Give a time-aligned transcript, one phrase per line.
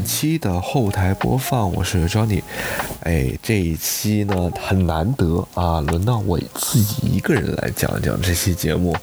[0.00, 2.40] 本期的后台播放，我是 Johnny。
[3.02, 8.96] 哎，这一期呢很难得啊，轮到我自己一个人来讲讲这期节目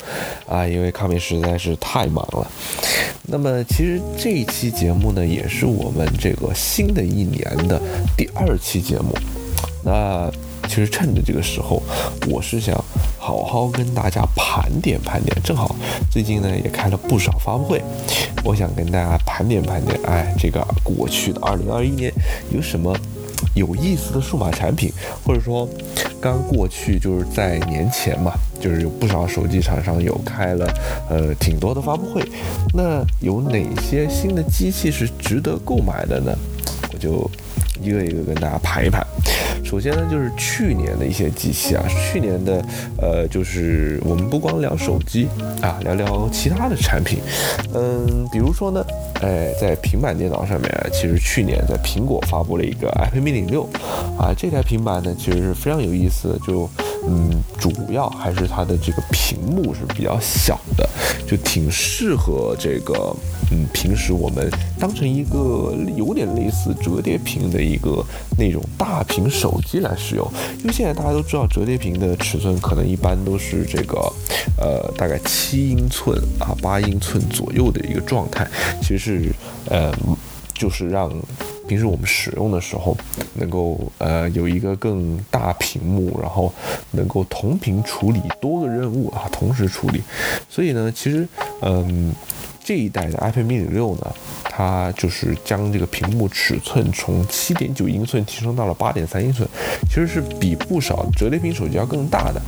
[0.49, 2.52] 啊，因为康明实在是太忙了。
[3.27, 7.79] 那么其实这一期节目呢，也是我们这个新的一年的
[8.18, 9.16] 第二期节目。
[9.84, 10.32] 那
[10.77, 11.81] 其实趁着这个时候，
[12.30, 12.76] 我是想
[13.18, 15.35] 好好跟大家盘点盘点。
[15.44, 15.76] 正好
[16.12, 17.81] 最近呢也开了不少发布会，
[18.44, 19.99] 我想跟大家盘点盘点。
[20.05, 22.13] 哎，这个过去的二零二一年
[22.54, 22.95] 有什么
[23.55, 24.94] 有意思的数码产品，
[25.26, 25.68] 或者说
[26.21, 30.71] 刚过去就是在年前嘛，就是有不少手机厂商有开了
[31.09, 32.23] 呃挺多的发布会。
[32.76, 36.38] 那有哪些新的机器是值得购买的呢？
[36.94, 37.27] 我就
[37.81, 39.05] 一个一个跟大家盘一盘。
[39.63, 42.63] 首先呢，就是去年的一些机器啊，去年的，
[43.01, 45.27] 呃，就是我们不光聊手机
[45.62, 47.20] 啊，聊聊其他的产品，
[47.74, 48.85] 嗯，比如说呢，
[49.21, 53.68] 哎，在平板电脑上面啊，其实去年在苹果发布了一个 iPad mini 六，
[54.18, 56.70] 啊，这台平板呢，其实是非常有意思的，就，
[57.08, 60.90] 嗯，主要还是它的这个屏幕是比较小的，
[61.27, 63.16] 就挺适合这个，
[63.52, 64.50] 嗯，平时我们
[64.80, 68.03] 当成一个有点类似折叠屏的一个
[68.38, 69.62] 那种大屏手。
[69.68, 70.25] 机来使用，
[70.59, 73.97] 因为现在大家都知道折叠屏的尺寸可能一般都是这个，
[74.58, 78.47] 呃，大概七英寸啊八英寸左右的一个状态，
[78.81, 79.31] 其实是
[79.66, 79.94] 呃，
[80.53, 81.12] 就是让
[81.68, 82.97] 平时我们使用的时候
[83.35, 86.51] 能够呃有一个更大屏幕，然后
[86.91, 90.01] 能够同屏处理多个任务啊，同时处理。
[90.50, 91.28] 所以呢，其实
[91.62, 92.13] 嗯，
[92.63, 94.16] 这一代的 iPad mini 六呢。
[94.58, 99.47] 它就是将这个屏幕尺寸从七点九英寸提升到了八点三英寸，
[99.88, 102.41] 其实是比不少折叠屏手机要更大的。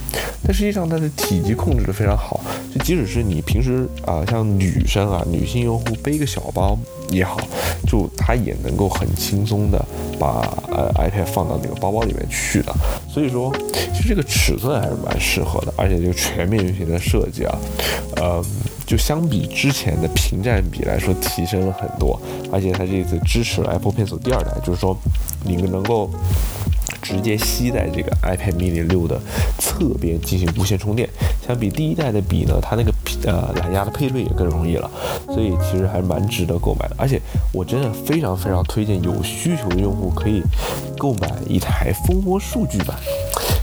[0.44, 2.42] 但实际上它的体积控制的非常好，
[2.74, 6.76] 就即使是你平时啊像女生啊女性用户背个小包
[7.12, 7.40] 也好，
[7.86, 9.86] 就它也能够很轻松的
[10.18, 12.74] 把呃 iPad 放到那个包包里面去的。
[13.08, 13.56] 所以说，
[13.94, 17.56] 其实这个尺寸还是蛮适合的，而且就全面屏的设计啊，
[18.16, 18.44] 呃。
[18.90, 22.20] 就相比之前的屏占比来说，提升了很多，
[22.52, 24.98] 而且它这次支持了 Apple Pencil 第二代，就是说
[25.44, 26.10] 你们能够
[27.02, 29.20] 直接吸在这个 iPad mini 六的
[29.60, 31.08] 侧边进行无线充电。
[31.46, 32.94] 相比第一代的笔呢，它那个
[33.26, 34.90] 呃蓝牙的配对也更容易了，
[35.28, 36.96] 所以其实还是蛮值得购买的。
[36.98, 37.20] 而且
[37.52, 40.44] 我真的非常非常推荐有需求的用户可以
[40.98, 42.96] 购买一台蜂窝数据版。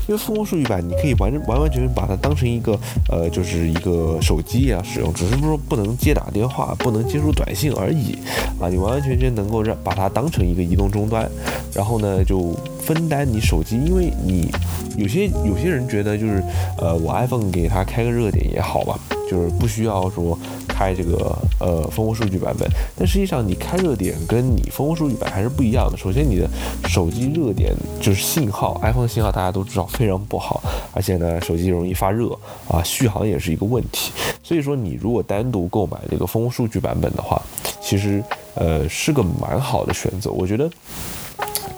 [0.08, 2.78] 因为蜂窝数据版，你可以完完完全全把它当成一个
[3.10, 8.16] 呃，就是一个手机啊使用，只是说不能接打电话，不能接收短信而已
[8.60, 8.68] 啊。
[8.68, 11.28] 你完完全全能够让把它当成一个移动终端，
[11.74, 14.48] 然后呢就分担你手机，因为你
[14.96, 16.42] 有些有些人觉得就是
[16.78, 18.98] 呃，我 iPhone 给它开个热点也好吧。
[19.28, 20.38] 就是不需要说
[20.76, 25.96] 开这个呃蜂窝数据版本，但实际上你开热点跟你蜂窝数据版还是不一样的。
[25.96, 26.46] 首先你的
[26.86, 32.30] 手机热点就是信号，iPhone 信号大家都知道非常不好，而且呢手机容易发热
[32.68, 34.12] 啊，续航也是一个问题。
[34.42, 37.40] 所以说你如果单独购买这个蜂窝数据版本的话，
[37.80, 38.22] 其实
[38.54, 40.70] 呃是个蛮好的选择，我觉得。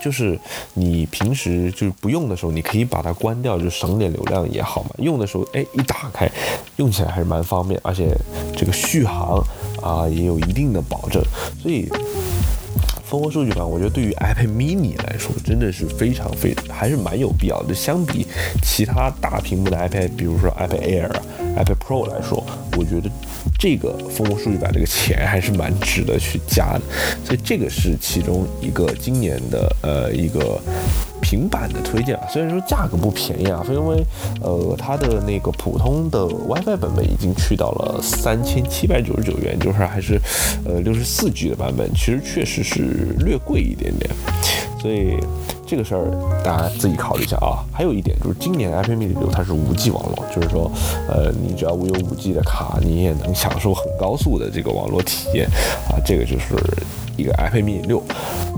[0.01, 0.39] 就是
[0.75, 4.91] 你平时就是不用的时候，你可以把它关掉，就省点流量也好嘛。
[4.99, 6.31] 用的时候，哎，一打开，
[6.77, 8.17] 用起来还是蛮方便，而且
[8.57, 9.45] 这个续航
[9.83, 11.23] 啊也有一定的保证。
[11.63, 11.89] 所以，
[13.05, 17.75] 蜂窝数据版，我觉得对于 iPad mini 来说，真的是非常非还是蛮有必要的。
[17.75, 18.27] 相比
[18.63, 21.23] 其他大屏幕的 iPad，比如说 iPad Air 啊、
[21.57, 22.45] iPad Pro 来说，
[22.77, 23.11] 我觉得。
[23.59, 26.81] 这个蜂窝数据版这个钱还是蛮值得去加的，
[27.25, 30.61] 所以这个是其中一个今年的呃一个
[31.21, 32.27] 平板的推荐啊。
[32.31, 34.05] 虽然说价格不便宜啊，因为
[34.41, 40.21] 呃它的那个普通的 WiFi 版本已经去到了三千七百九十九元，就是还是
[40.65, 44.11] 呃六十四 G 的版本，其实确实是略贵一点点，
[44.81, 45.17] 所以。
[45.69, 46.11] 这个事儿
[46.43, 47.63] 大家自己考虑一下啊。
[47.71, 50.71] 还有一点就是，今年 iPad mini 六它是五 G 网络，就是说，
[51.09, 55.47] 呃，你只要我有五 G 的卡，你也能享受很高速的这个网络体验
[55.91, 56.01] 啊。
[56.05, 56.57] 这个就是
[57.17, 58.03] 一个 iPad mini 六。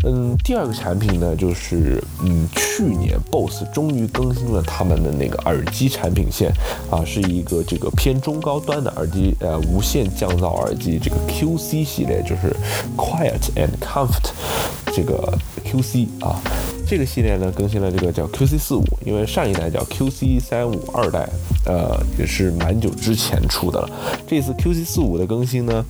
[0.03, 6.51] 嗯，第二个产品呢，就是嗯，去年 BOSS 终于更新了他们的那个耳机产品线
[6.91, 12.57] 啊，是一个这个偏中高端的耳机，呃，无线降噪耳机，这个 QC 系列就是
[12.97, 14.31] Quiet and Comfort
[14.95, 15.37] 这个
[15.67, 16.41] QC 啊。
[16.91, 21.25] 这个系列呢更新了这个叫 QC 四五，因为上一代叫 QC 三五二代，
[21.65, 23.89] 呃，也是蛮久之前出的了。
[24.27, 25.87] 这次 QC 四五的更新呢，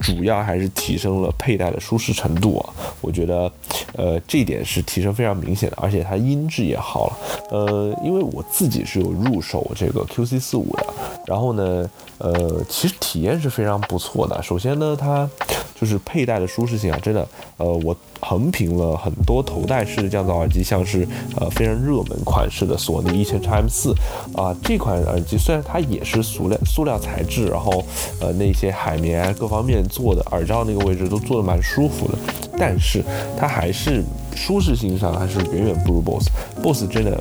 [0.00, 3.52] 主要还是提升了佩戴的舒适程度啊，我觉得，
[3.92, 7.16] 呃，这点是提升非常明显的，而且它音质也好了。
[7.52, 10.84] 呃，因为我自己是有入手这个 QC 四五的，
[11.28, 11.88] 然后呢，
[12.20, 14.40] 呃，其实体验是非常不错的。
[14.42, 15.28] 首先呢，它
[15.74, 17.26] 就是佩戴的舒适性啊，真的，
[17.56, 23.94] 呃，我横评了很多头戴式的降噪耳机，像是呃非常热门款式的索尼一千 x M 四
[24.36, 27.82] 啊，这款耳机虽然它也是塑料塑料材质，然后
[28.20, 32.18] 呃那些海绵各方面做的耳罩那个位置都做的蛮舒服的，
[32.60, 33.02] 但是
[33.36, 34.04] 它还是
[34.36, 37.18] 舒适性上还是远远不如 BOSS，BOSS 真的。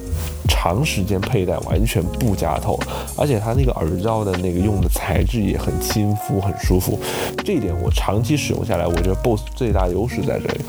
[0.51, 2.77] 长时间佩戴完全不夹头，
[3.15, 6.99] 而且它那个耳罩的那个用的材质也很亲肤，很舒服。
[7.45, 10.59] 这一点我长期使用下来，我觉得 BOSS 最大优势在这里。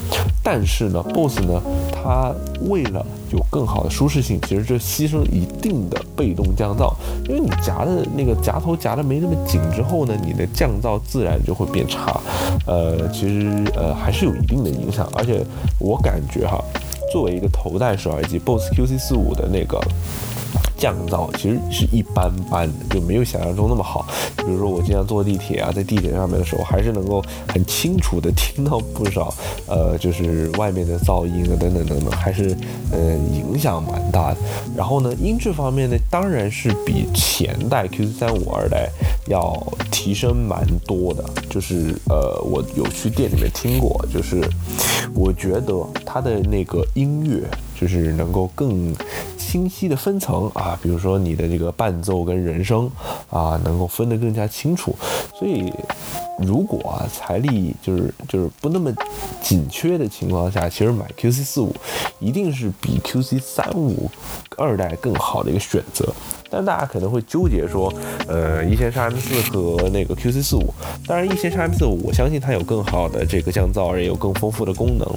[0.45, 1.61] 但是呢，BOSS 呢，
[2.03, 2.35] 它
[2.69, 6.93] 为了有更好的舒适性，其实就牺牲一定的被动降噪，
[7.29, 12.21] 因为你夹的那个夹头夹的没那么紧之后呢，你的降噪自然就会变差。
[12.67, 15.45] 呃，其实呃还是有一定的影响，而且
[15.79, 16.63] 我感觉哈。
[17.13, 19.81] 作为一个头戴式耳机，BOSS QC 四五的那个。
[20.81, 24.07] 降噪其实是一般般的，就没有想象中那么好。
[24.39, 29.33] 比如说我经常坐地铁啊，在地铁上面的时候，还是能够很清楚的听到不少，
[29.67, 32.57] 呃，就是外面的噪音啊，等等等等，还是
[32.91, 34.39] 呃影响蛮大的。
[34.75, 38.89] 然后呢，音质方面呢，当然是比前代 QC 三五二代
[39.27, 39.55] 要
[39.91, 41.23] 提升蛮多的。
[41.51, 44.41] 就是呃，我有去店里面听过，就是
[45.15, 45.75] 我觉得
[46.07, 47.47] 它的那个音乐
[47.79, 48.95] 就是能够更。
[49.51, 52.89] 清晰的分层啊，比如说你的这个伴奏跟人声
[53.31, 54.95] 啊，能够分得更加清楚。
[55.37, 55.73] 所以，
[56.39, 58.93] 如果啊财力就是就是不那么
[59.43, 61.75] 紧缺的情况下，其实买 QC 四五
[62.21, 64.09] 一定是比 QC 三五
[64.57, 66.07] 二代更好的一个选择。
[66.53, 67.93] 但大家可能会纠结说，
[68.27, 70.73] 呃，一千 M 四和那个 QC 四五，
[71.07, 75.09] 当然一千 M 四五我相信它有更好的这个降噪，也有更丰富的功能，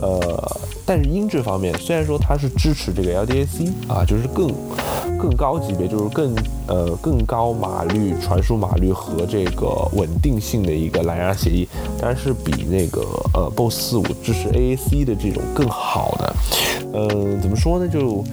[0.00, 4.48] 呃，但是音质方面，虽然说它是支持这个 LDAC 啊，就是更
[5.18, 6.32] 更高级别，就是更
[6.68, 11.66] 呃更高码率传输码率和这个稳定性的一个蓝牙协议，
[12.00, 13.00] 但是比那个
[13.34, 16.36] 呃 BOSS 四五支持 AAC 的这种更好的，
[16.92, 17.88] 嗯，怎么说呢？
[17.88, 18.24] 就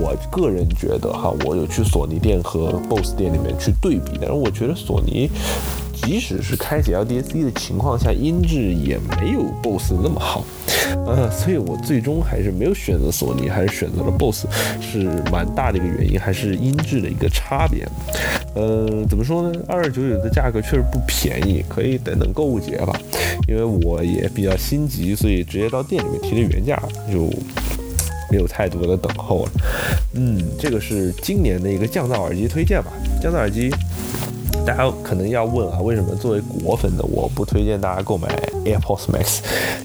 [0.00, 1.82] 我个人觉得哈，我有去。
[1.88, 5.30] 索尼店和 BOSS 店里面去对比，但是我觉得索尼
[6.02, 10.44] 即使是开启 LDAC 的情况下，音质也没有 BOSS 那么好，
[11.06, 14.46] 呃，所以我最终还是没有选择索尼，还是选择了 BOSS，
[14.80, 17.86] 是蛮大的一个原因，还是音质的一个差别。
[18.54, 19.60] 呃，怎么说呢？
[19.68, 22.98] 二二九九的价格确实不便宜，可以等等购物节吧，
[23.46, 26.80] 因为我也比较心急，所以直接到店里面提的原价
[27.12, 27.30] 就。
[28.30, 29.52] 没有太多的等候了，
[30.12, 32.92] 嗯，这个是今年的一个降噪耳机推荐吧。
[33.22, 33.70] 降噪耳机，
[34.68, 38.28] 大家可能要问啊，为什么作为果粉的我不推荐大家购买
[38.66, 39.38] AirPods Max？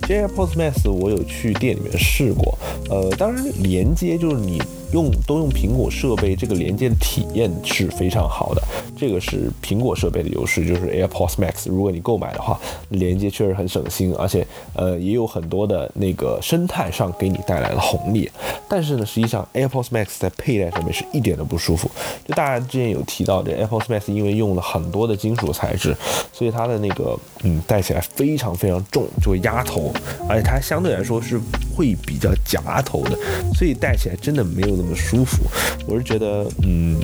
[0.06, 2.58] 这 AirPods Max 我有去店里面试过，
[2.90, 4.62] 呃，当然连接就是你。
[4.94, 8.62] 用都用苹果设备，这个连接体验是非常好的。
[8.96, 11.68] 这个是苹果设备的优势，就是 AirPods Max。
[11.68, 12.60] 如果你购买的话，
[12.90, 14.46] 连接确实很省心，而且
[14.76, 18.30] 呃也有很多的那个生态上给你带来了红利。
[18.70, 21.90] 但是呢，实际上 AirPods Max 在佩戴上面是一点都不舒服。
[22.28, 25.98] 就大家之前有提到，这 AirPods Max 因为用了很多的金属材质，
[26.32, 29.92] 所以它的那个嗯戴起来非常非常重，就会压头，
[30.30, 31.40] 而且它相对来说是
[31.76, 33.18] 会比较夹头的，
[33.56, 34.83] 所以戴起来真的没有。
[34.84, 35.44] 那么舒服，
[35.88, 37.00] 我是觉得，嗯，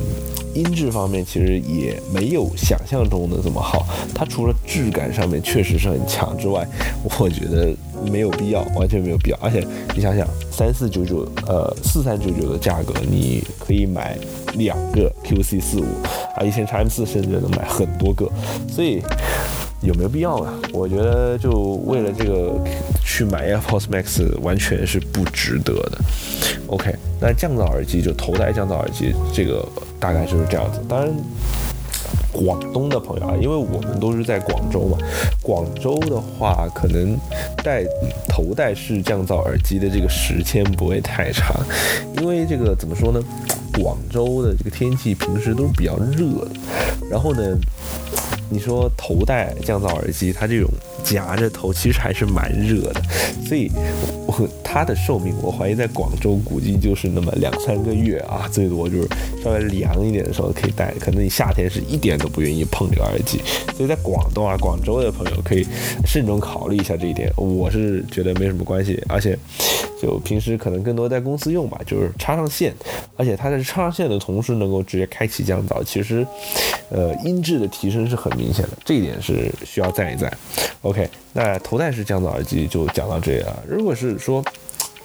[0.53, 3.88] 音质方面其实也没有想象中的这么好。
[4.13, 6.67] 它除了质感上面确实是很强之外，
[7.03, 7.74] 我觉得
[8.12, 9.38] 没有必要，完全没有必要。
[9.41, 14.17] 而且你想想，三四九九，呃，四三九九的价格，你可以买
[14.55, 15.86] 两个 QC 四五，
[16.36, 18.29] 啊，一千 x M 四甚至能买很多个，
[18.67, 19.01] 所以。
[19.81, 20.51] 有没有必要呢？
[20.74, 21.50] 我觉得就
[21.86, 22.53] 为了这个
[23.01, 25.98] 去买 AirPods Max 完全是不值得的。
[26.67, 29.68] OK，那降噪耳机就头戴降噪耳机，这个
[30.00, 30.80] 大概就是这样子。
[30.88, 31.14] 当然，
[32.32, 34.98] 广东的朋友啊，因为我们都是在广州嘛，
[35.42, 37.18] 广州的话可能
[37.64, 37.84] 戴
[38.28, 41.56] 头戴式降噪耳机的这个时间不会太长，
[42.20, 43.22] 因为这个怎么说呢？
[43.82, 46.52] 广州的这个天气平时都是比较热的，
[47.10, 47.58] 然后呢？
[48.52, 50.68] 你说头戴降噪耳机，它这种
[51.03, 53.01] 夹着头其实还是蛮热的，
[53.46, 53.72] 所以
[54.25, 59.08] 我它的寿命我怀疑在广州估计就是那么两三个月啊，最多就是
[59.44, 63.39] 稍微凉一点的时候可以戴，可能你夏天是一点都不愿意碰这个耳机，
[63.75, 65.65] 所以在广东啊、广州的朋友可以
[66.06, 69.38] 慎重考虑一下这一点，我是觉得没什么关系，而且
[70.01, 72.74] 就平时可能更多在公司用吧，就是插上线，
[73.18, 76.25] 而且它在插上线的同时能够直接开启降噪，其实，
[76.89, 80.32] 呃，音质的提升是很明显的，这一点是需要赞一赞。
[80.82, 83.63] OK，那头戴式降噪耳机就讲到这里了。
[83.68, 84.44] 如果是说，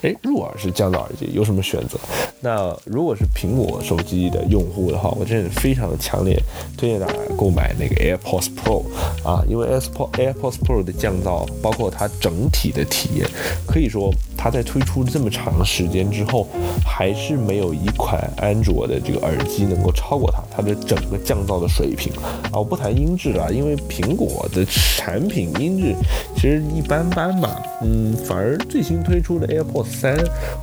[0.03, 1.99] 哎，入耳式降噪耳机有什么选择？
[2.41, 6.39] 那如果是苹果手机的用户的话，我真的非常的强烈
[6.77, 8.85] 推荐大家购买那个 AirPods Pro
[9.25, 13.27] 啊，因为 AirPods AirPods Pro 的降噪，包括它整体的体验，
[13.67, 16.47] 可以说它在推出这么长时间之后，
[16.85, 22.13] 还是没有一款安卓的这个耳机能够超过它，它的整个降噪的水平。
[22.53, 25.95] 啊，我不谈音质了，因为苹果的产品音质
[26.35, 27.51] 其实一般般嘛，
[27.83, 30.17] 嗯，反而最新推出的 AirPods 三，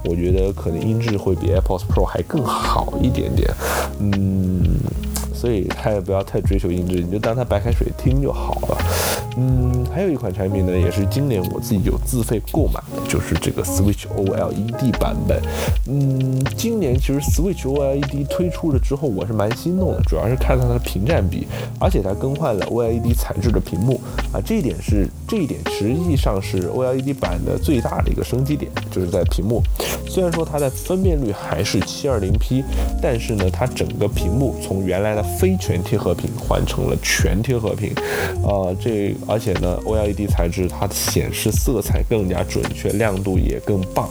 [0.03, 3.49] 我觉得可能音质会比 AirPods Pro 还更好一点点，
[3.99, 4.77] 嗯，
[5.41, 8.77] 所以他也不要太追求音质，你就当它白开水听就好了。
[9.37, 15.41] 嗯，还有一款产品呢，也是今年我自己有自费购买的，就是这个 Switch OLED 版本。
[15.87, 21.47] 嗯，今年其实 Switch OLED 推出了之后，我是蛮心动的，主要是看它的屏占比，
[21.79, 23.99] 而且它更换了 OLED 材质的屏幕
[24.31, 29.63] 啊，这一点是这一点实际上是 OLED 版的最大的一个升级点，就是在屏幕。
[30.07, 32.63] 虽然说它的分辨率还是 720P，
[33.01, 37.93] 但是呢，它整个屏幕从原来的非全贴合屏换成了全贴合屏，
[38.43, 39.15] 呃，这。
[39.27, 44.09] 而且呢，OLED 材质它显示色彩更加准确，亮度也更棒，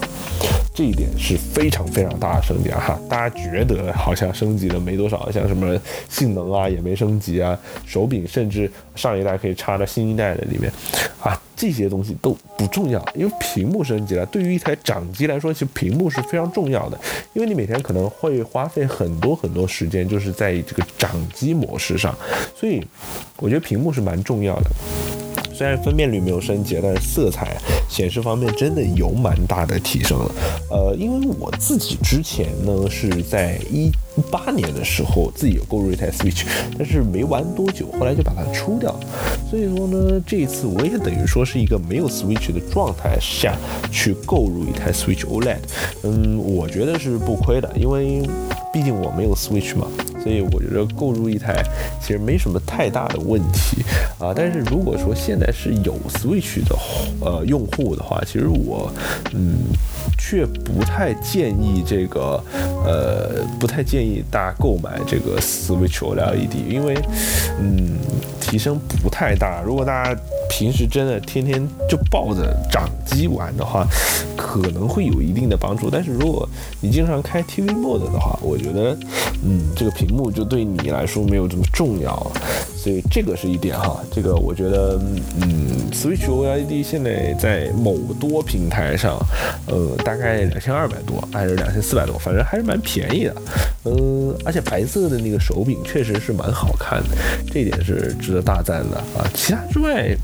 [0.73, 2.79] 这一点是非常非常大的升级啊！
[2.79, 5.77] 哈，大家觉得好像升级了没多少，像什么
[6.09, 10.71] 性能啊也没升级啊，手柄甚至上一代可以插到新一代的里面
[11.21, 14.25] 啊，这些东西都不重要，因为屏幕升级了。
[14.27, 16.97] 对于一台掌机来说，其实屏幕是非常重要的，
[17.33, 22.15] 因为你每天可能会花费很多很多时间，就是在这个掌机模式上，
[22.55, 22.81] 所以
[23.37, 24.71] 我觉得屏幕是蛮重要的。
[25.61, 27.55] 虽然分辨率没有升级，但是色彩
[27.87, 30.31] 显示方面真的有蛮大的提升了。
[30.71, 33.91] 呃，因为我自己之前呢是在一
[34.31, 36.45] 八年的时候自己有购入一台 Switch，
[36.79, 38.99] 但是没玩多久，后来就把它出掉了。
[39.51, 43.55] 所以说呢，这一次我也等于说是一个没有 Switch 的状态下
[43.91, 45.59] 去购入一台 Switch OLED。
[46.01, 48.27] 嗯，我觉得是不亏的，因为
[48.73, 49.85] 毕竟我没有 Switch 嘛。
[50.21, 51.63] 所以我觉得购入一台
[52.01, 53.83] 其实没什么太大的问题
[54.19, 56.75] 啊，但是如果说现在是有 Switch 的
[57.21, 58.91] 呃用户的话，其实我
[59.33, 59.57] 嗯
[60.17, 62.43] 却不太建议这个
[62.85, 66.95] 呃不太建议大家购买这个 Switch OLED，因为
[67.59, 67.97] 嗯
[68.39, 69.61] 提升不太大。
[69.65, 73.87] 如果大家平时真的天天就抱着掌机玩的话，
[74.37, 75.89] 可能会有一定的帮助。
[75.89, 76.47] 但是如果
[76.81, 78.97] 你经常开 TV mode 的话，我觉得，
[79.43, 82.31] 嗯，这个屏幕就对你来说没有这么重要。
[82.75, 84.01] 所以这个是一点哈。
[84.11, 84.99] 这个我觉得，
[85.41, 89.19] 嗯，Switch OLED 现在在某多平台上，
[89.67, 93.35] 呃，大概两千二百多还是两千四百多，反正还是蛮便宜的。
[93.85, 97.17] 嗯，而且白色的那个手柄确实是蛮好看的，
[97.51, 99.29] 这点是值得大赞的啊。
[99.33, 100.15] 其他之外。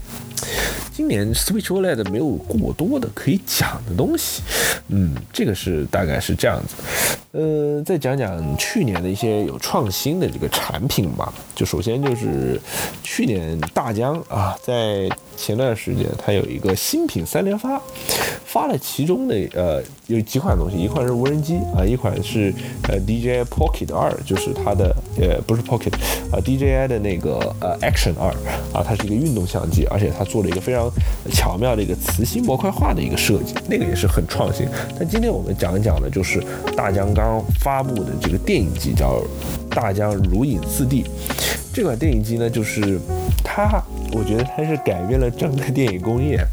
[0.97, 4.41] 今年 Switch OLED 没有过多的可以讲的东西，
[4.87, 6.73] 嗯，这个是大概是这样子。
[7.33, 11.31] 呃，再讲讲去年的一些有创新的这个产品吧。
[11.53, 12.59] 就首先就是
[13.03, 17.79] 去年大疆啊，在前段时间它有一个新品三连发，
[18.43, 22.51] 发了其中的呃有几款东西，一款是无人机啊，一款是
[22.87, 25.93] 呃 DJI Pocket 二，就是它的呃不是 Pocket
[26.31, 28.31] 啊 DJI 的那个呃 Action 二
[28.73, 30.86] 啊，它是一个运动相机，而且它做了一个非常
[31.31, 34.67] 巧妙的一个磁吸模块化的一个设计，那个也是很创新。
[34.97, 36.43] 但今天我们讲一讲的就是
[36.75, 39.21] 大疆刚发布的这个电影机，叫
[39.69, 41.05] 大疆如影四 D。
[41.73, 42.99] 这款电影机呢，就是
[43.43, 46.43] 它，我觉得它是改变了整个电影工业。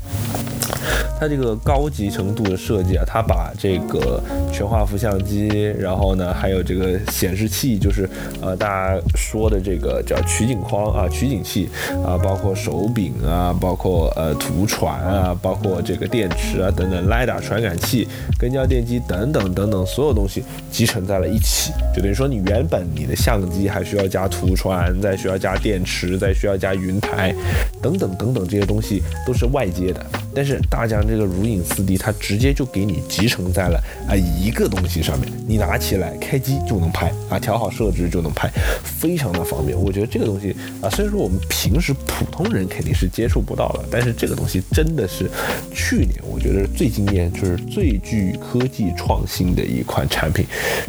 [1.18, 8.08] 它这个高级程度的设计啊，它把这个全画幅相机，然后呢，还有这个显示器，就是
[8.42, 11.68] 呃大家说的这个叫取景框啊、取景器
[12.04, 18.06] 啊，包括手柄啊，包括呃图传啊，包括这个电池啊等等，LiDAR 传感器、
[18.38, 27.34] 跟焦电机等等等等，所有东西集成在了一起，就等于说你原本你的相机还需要加图传，再需要加电池，再需要加云台
[27.80, 31.04] 等等等等这些东西都是外接的，但是大疆。
[31.06, 38.50] 这个如影四 D，它直接就给你集成在了啊一个东西上面，你拿起来开机就能拍啊，调好设置就能拍，
[38.82, 39.78] 非常的方便。
[39.78, 45.30] 我觉得这个东西啊，虽然说我们平时普通人肯定是接触不到的，但是这个东西真的是
[45.74, 50.46] 去年我觉得最惊艳，就是最具科技创新的一款产品，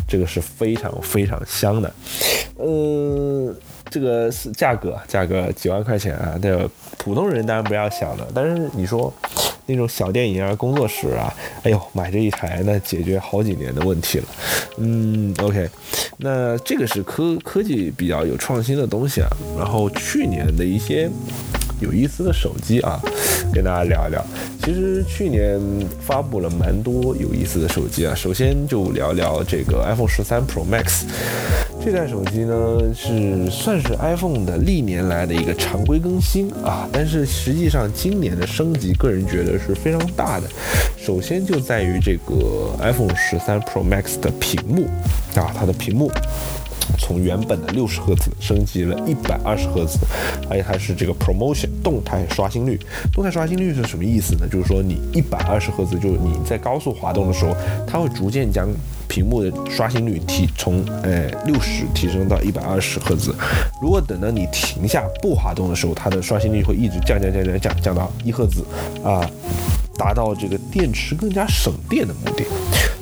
[0.08, 1.94] 这个是非常非常香的，
[2.56, 3.54] 呃。
[3.92, 6.36] 这个是价格，价格几万块钱啊！
[6.42, 6.52] 对，
[6.98, 8.28] 普通人当然不要想了。
[8.34, 9.14] 但是你说，
[9.66, 11.34] 那种小电影啊、工作室啊，
[11.64, 14.26] 哎呦，买这一台那解决好几年的问题了。
[14.78, 15.70] 嗯，OK，
[16.18, 19.28] 那这个是科科技比较有创新的东西啊。
[19.58, 21.10] 然后去年的一些
[21.80, 23.00] 有意思的手机啊，
[23.54, 24.26] 跟大家聊一聊。
[24.64, 25.60] 其实去年
[26.02, 28.16] 发布了蛮多有意思的手机啊。
[28.16, 31.04] 首先就聊聊这个 iPhone 十三 Pro Max。
[31.86, 40.48] 这台手机呢是算是 iPhone 的历年来的一个常规更新啊，但是实际上今年的升级，个人觉得是非常大的。
[40.98, 44.88] 首先就在于这个 iPhone 十三 Pro Max 的屏幕
[45.40, 46.12] 啊，它的屏幕。
[46.98, 50.00] 从原本的六十赫兹升级了一百二十赫兹，
[50.50, 52.80] 而且它是这个 promotion 动态刷新率。
[53.14, 54.48] 动态刷新率是什么意思呢？
[54.52, 57.56] 就是说你一百二十赫兹，就是你在高速滑动的时候，
[57.88, 58.68] 它会逐渐将
[59.08, 63.34] 屏幕的刷新率提从呃六十提升到一百二十赫兹。
[63.82, 68.66] 如果等到你停下不滑动的时候，它的刷新率会一直降降降降降降到一赫兹
[69.04, 69.30] 啊，
[69.98, 72.46] 达到这个电池更加省电的目的。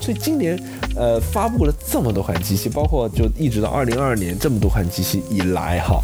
[0.04, 0.62] 所以今年。
[0.96, 6.00] 呃，发布了这么多款机器，包括就一直到二零二二年这么多款机器以来，哈，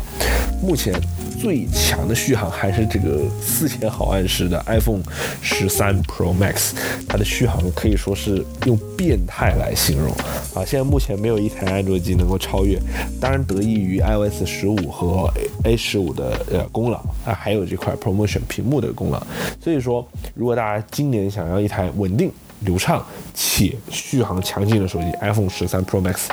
[0.63, 0.91] 目前
[1.39, 5.03] 最强的续航还是这个四千毫安时的 iPhone
[5.43, 6.71] 十三 Pro Max，
[7.07, 10.09] 它的续航可以说是用变态来形容
[10.55, 10.65] 啊！
[10.65, 12.79] 现在目前没有一台安卓机能够超越，
[13.21, 15.31] 当然得益于 iOS 十五和
[15.65, 19.21] A 十五的呃功劳啊，还有这块 Promotion 屏幕的功劳。
[19.63, 20.03] 所以说，
[20.33, 26.25] 如果大家今年想要一台稳定，流畅且续航强劲的手机，iPhone 十三 Pro Max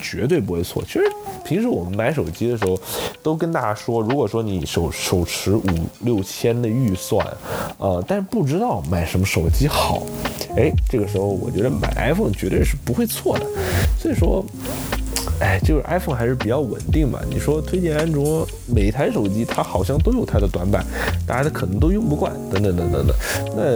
[0.00, 0.82] 绝对不会错。
[0.84, 1.04] 其实
[1.44, 2.78] 平时我们买手机的时候，
[3.22, 5.64] 都跟大家说，如果说你手手持五
[6.00, 7.26] 六千的预算，
[7.78, 10.02] 呃，但是不知道买什么手机好，
[10.56, 13.46] 哎，这个时候我觉得买 iPhone 绝对是不会错的。
[13.98, 14.44] 所以说。
[15.40, 17.18] 哎，就是 iPhone 还是比较稳定嘛。
[17.28, 20.84] 你说推荐安卓，每台手机它好像都有它的短板，
[21.26, 23.16] 大家可能都用不惯，等等等等等。
[23.56, 23.74] 那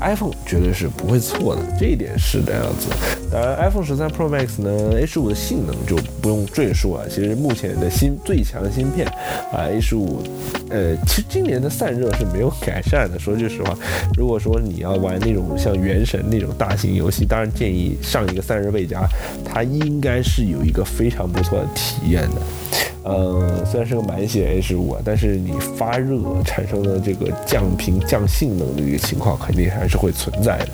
[0.00, 2.88] iPhone 绝对是不会错的，这一点是这样子。
[3.32, 7.08] 当然，iPhone 十三 Pro Max 呢，A 十五的性能就不用赘述了。
[7.08, 9.06] 其实目前的芯最强芯片
[9.52, 10.22] 啊，A 十五，
[10.68, 13.18] 呃，其实今年的散热是没有改善的。
[13.18, 13.74] 说句实话，
[14.16, 19.08] 如果说你要玩那种像《原神》那种大型游戏，当然建议上一个散热背夹，
[19.44, 20.84] 它应该是有一个。
[20.90, 22.42] 非常不错的体验的，
[23.04, 30.68] 呃，虽然是个满血 A 十五啊，但是你发热产生的这个降频降性能的一个情况，肯定还是是会存在的。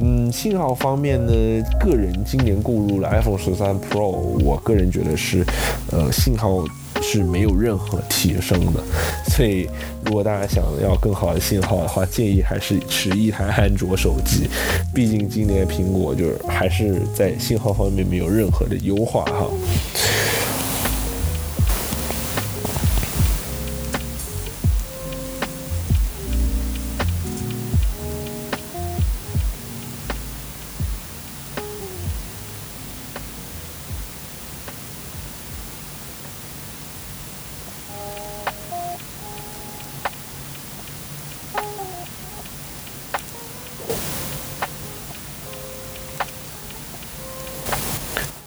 [0.00, 1.32] 嗯，信号方面呢，
[1.80, 4.10] 个人今年购入了 iPhone 十三 Pro，
[4.44, 5.44] 我个人觉得是，
[5.90, 6.64] 呃，信号
[7.02, 8.80] 是没有任何提升的。
[9.28, 9.68] 所以，
[10.04, 14.48] 如果大家想要更好的信号的话，建议还是持一台安卓手机。
[14.94, 19.46] 毕竟今年苹果就是还是在信号方面没有任何的优化哈。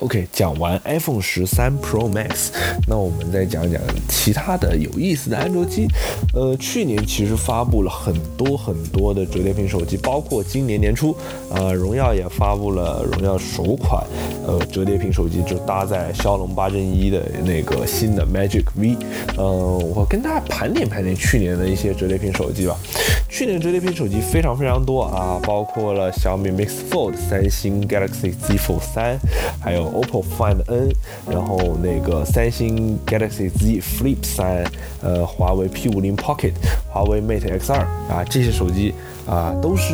[0.06, 2.50] OK，讲完 iPhone 十三 Pro Max，
[2.88, 5.88] 那我们再讲讲其他的有意思的安卓机。
[6.32, 11.18] 呃，去年其实发布了很多很多的折叠屏手机，包括今年年初，
[11.50, 14.06] 呃，荣耀也发布了荣耀首款
[14.46, 18.96] 呃折叠屏手机，就搭载骁龙八 Gen 一的那个新的 Magic V。
[19.38, 22.78] 呃，我跟大家盘点盘点去年的一些折叠屏手机吧。
[23.28, 29.18] 去年折叠屏手机非常非常多啊，包括了小米 Mix Fold、三星 Galaxy Z Fold 三，
[29.60, 30.92] 还有 OPPO Find N，
[31.30, 34.64] 然后那个三星 Galaxy Z Flip 三，
[35.02, 36.54] 呃，华为 P 五零 Pocket，
[36.90, 37.80] 华为 Mate X 二
[38.10, 38.94] 啊，这些手机。
[39.26, 39.94] 啊，都是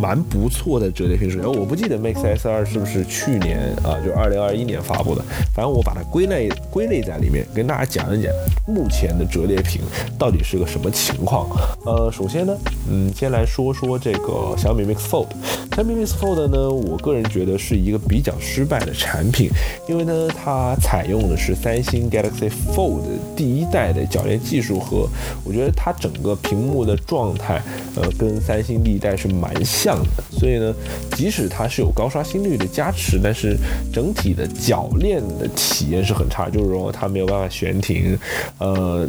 [0.00, 1.46] 蛮不错的折叠屏手机。
[1.58, 5.22] 我不记得 Max S 二是不是去年啊，就二零二一年发布的。
[5.52, 8.32] 反正我把它归类归类在里面，跟大家讲一讲
[8.66, 9.80] 目前的折叠屏
[10.16, 11.48] 到底是个什么情况。
[11.84, 12.56] 呃，首先呢，
[12.88, 15.26] 嗯，先来说说这个小米 Mix Fold。
[15.74, 19.50] 小米 Mix Fold 呢，我个人觉得是一个比较失败的产品，
[19.88, 23.02] 因为呢，它采用的是三星 Galaxy Fold
[23.34, 25.08] 第一代的铰链技术和，
[25.44, 27.60] 我觉得它整个屏幕的状态，
[27.96, 28.67] 呃，跟三星。
[28.68, 30.74] 新一代是蛮像的，所以呢，
[31.16, 33.56] 即使它是有高刷新率的加持，但是
[33.92, 38.18] 整体的铰链的体验是很差，就是说它没有办法悬停，
[38.58, 39.08] 呃。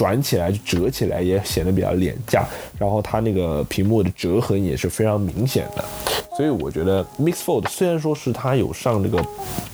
[0.00, 2.42] 转起来、折起来也显得比较廉价，
[2.78, 5.84] 然后它那个屏幕的折痕也是非常明显的。
[6.34, 9.22] 所以我觉得 Mix Fold 虽然说是它有上这个，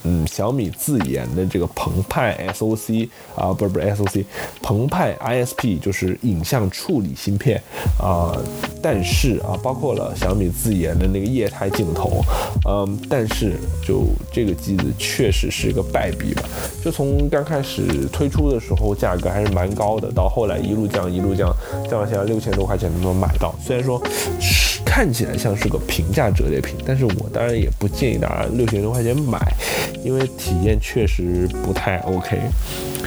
[0.02, 4.24] 嗯，小米自研的这个澎湃 SOC 啊，不是不是 SOC，
[4.60, 7.62] 澎湃 ISP 就是影像处理芯片
[8.00, 8.36] 啊，
[8.82, 12.20] 但是啊，包括了小米自研的那个液态镜头，
[12.68, 13.52] 嗯，但是
[13.86, 16.42] 就这个机子确实是个败笔吧。
[16.82, 21.54] 就从刚开始推出的时候价格还是蛮高的，到后来一路降一路降，
[21.90, 23.54] 再往下六千多块钱能不能买到？
[23.62, 24.02] 虽然说
[24.84, 29.38] 看起来像是个平价折叠屏，但是我当然也不建议大家六千多块钱买，
[30.02, 32.40] 因为体验确实不太 OK。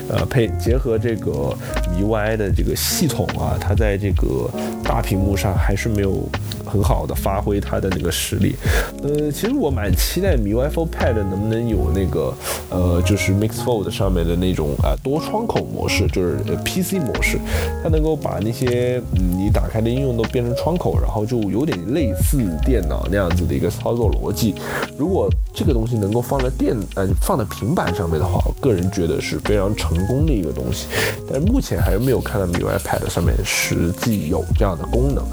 [0.08, 1.56] 呃，配结合这个
[1.91, 4.50] 米 UI 的这个系统啊，它在这个
[4.84, 6.28] 大屏幕上还是没有
[6.70, 8.56] 很好的发挥它的那个实力。
[9.04, 12.34] 呃，其实我蛮期待米 UI Fold Pad 能不能有那个
[12.70, 17.38] 呃，就是 Mix Fold 上面的那种啊多窗口模式，就是 PC 模式，
[17.84, 24.56] 它能够把那些你打开的应用都变成窗口，然后就有点类似电脑那样子的一个操作逻辑。
[24.98, 29.90] 如果这个东西能够放在电呃放在平板上面的话，我个人觉得是非常成。
[29.90, 30.86] 成功的一个东西，
[31.28, 35.26] 但是目前还是没有看到 MIUI Pad 上面实际有这样的功能，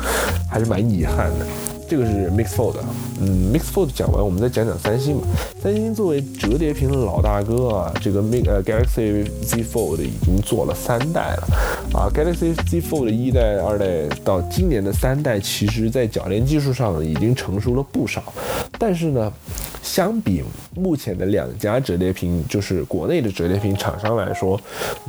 [0.51, 1.26] 还是蛮遗憾
[1.89, 2.77] 这个是 Mix Fold，
[3.21, 5.27] 嗯，Mix Fold 讲完，我们再讲讲三星吧。
[5.63, 11.49] 三星作为折叠屏的老大哥啊，这个 Mix 呃 Galaxy Z Fold 已经做了三代了
[11.93, 18.23] 啊，Galaxy Z Fold 一代、二代到今年的三代，其实在铰链技术上已经成熟了不少，
[18.79, 19.33] 但是呢。
[19.83, 20.43] 相比
[20.75, 24.61] 目前的两家折叠屏，就是国内的折叠屏厂商来说，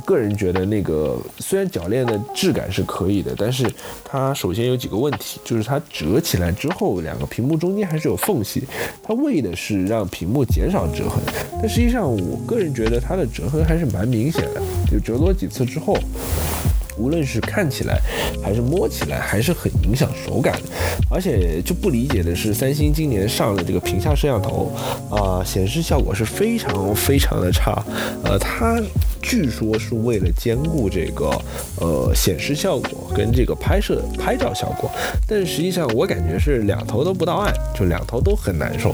[0.06, 3.68] 个人觉得那个虽然铰链的质感是可以的，但是
[4.04, 8.64] 它首先有几个问题，就是它折起来之后，两个屏幕中间还是有缝隙，
[9.02, 11.18] 它为的是让屏幕减少折痕，
[11.60, 15.96] 但实际上我个人觉得它的折痕还是蛮明显的，就折多几次之后。
[17.00, 18.00] 无论是看起来，
[18.42, 20.58] 还是摸起来，还是很影响手感。
[21.08, 24.72] 而且就不理解的是，三星今年上的这个屏下摄像头，
[25.08, 27.80] 啊，显示效果是非常非常的差。
[28.24, 28.82] 呃，它
[29.22, 31.30] 据说是为了兼顾这个
[31.80, 34.90] 呃显示效果跟这个拍摄拍照效果，
[35.28, 38.92] 但实际上我感觉是两头都不到岸，就两头都很难受。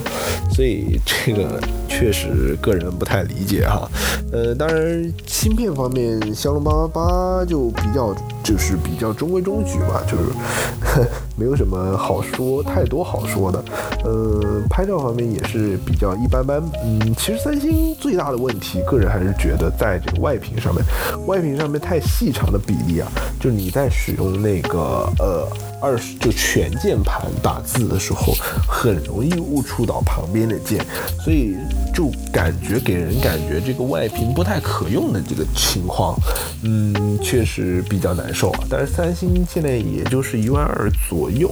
[0.52, 1.58] 所以这个
[1.88, 3.90] 确实个人不太理解哈。
[4.30, 7.82] 呃，当然芯片方面，骁龙八八八就比。
[7.94, 13.64] 较就是比较中规中矩吧，就是没有什么好说，太多好说的。
[14.04, 16.62] 呃，拍照方面也是比较一般般。
[16.84, 20.84] 嗯，其实三星最大的问题，个人还是觉得在这个外屏上面，
[21.26, 24.78] 外屏上面太细长的比例啊，就你在使用那个
[25.18, 25.46] 呃。
[25.82, 28.32] 二十就全键盘打字的时候，
[28.66, 30.82] 很容易误触到旁边的键，
[31.22, 31.54] 所以
[31.92, 36.18] 就感觉给人感觉这个外屏不太可用的这个情况，
[36.62, 38.60] 嗯，确实比较难受啊。
[38.70, 41.50] 但是三星现在也就是一万二左用，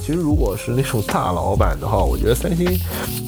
[0.00, 2.66] 其实如果是那种大老板的话，我觉得三星，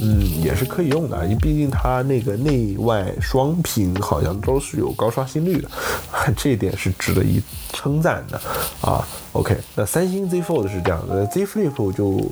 [0.02, 5.68] 嗯，也是可以用的，因为毕竟它那个内外双屏好像都是有高刷新率的，
[6.36, 8.40] 这一点是值得一称赞的
[8.80, 9.06] 啊。
[9.34, 12.24] OK，那三星 Z Fold 是这样的，Z Flip 就，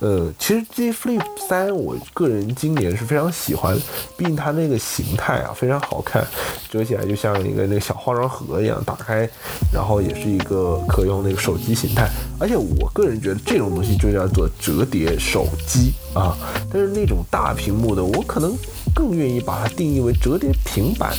[0.00, 3.78] 呃，其实 Z Flip 三，我个人今年是非常喜欢，
[4.16, 6.26] 毕竟它那个形态啊非常好看，
[6.68, 9.28] 折起来就像一个那个小化妆盒一样，打开，
[9.72, 16.36] 然后也是一个可用那个手机形态，而且我个人觉得这种东西就叫做折叠手机啊，
[16.72, 18.52] 但是那种大屏幕的，我可能。
[18.94, 21.12] 更愿意把它定义为折叠平板，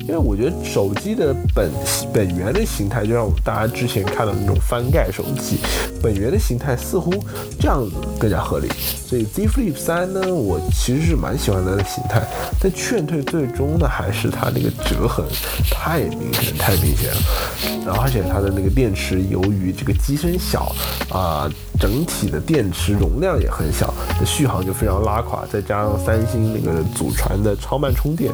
[0.00, 1.70] 因为我觉得手机的本
[2.12, 5.58] 本源的形态，就像我大家之前看到那种翻盖手机，
[6.02, 7.12] 本源的形态似乎
[7.60, 8.68] 这样子更加合理。
[9.06, 12.20] 所以 Z Flip 三呢，我其实是蛮喜欢它的形态，
[12.58, 15.24] 但劝退最终呢，还是它那个折痕
[15.70, 17.86] 太明显，太明显了。
[17.86, 20.74] 然后而且它的那个电池，由于这个机身小
[21.08, 21.48] 啊。
[21.80, 23.92] 整体的电池容量也很小，
[24.24, 28.32] 续航就非常拉垮，再加上三星那个祖传的超慢充电，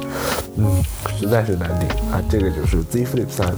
[0.57, 0.81] 嗯，
[1.18, 2.22] 实在是难顶啊。
[2.31, 3.53] 这个就是 Z Flip 三